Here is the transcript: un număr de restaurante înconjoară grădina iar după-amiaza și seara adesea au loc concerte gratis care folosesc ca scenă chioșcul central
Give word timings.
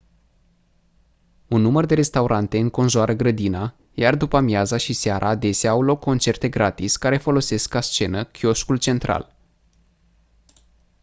un 1.47 1.61
număr 1.61 1.85
de 1.85 1.93
restaurante 1.93 2.57
înconjoară 2.59 3.13
grădina 3.13 3.75
iar 3.93 4.15
după-amiaza 4.15 4.77
și 4.77 4.93
seara 4.93 5.27
adesea 5.27 5.69
au 5.69 5.81
loc 5.81 5.99
concerte 5.99 6.49
gratis 6.49 6.97
care 6.97 7.17
folosesc 7.17 7.69
ca 7.69 7.81
scenă 7.81 8.23
chioșcul 8.23 8.77
central 8.77 9.35